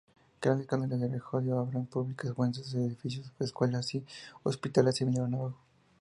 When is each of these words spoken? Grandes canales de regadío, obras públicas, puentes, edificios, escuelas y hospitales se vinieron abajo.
Grandes 0.41 0.65
canales 0.65 0.99
de 0.99 1.07
regadío, 1.19 1.57
obras 1.61 1.85
públicas, 1.87 2.33
puentes, 2.33 2.73
edificios, 2.73 3.31
escuelas 3.39 3.93
y 3.93 4.03
hospitales 4.43 4.95
se 4.95 5.05
vinieron 5.05 5.35
abajo. 5.35 5.59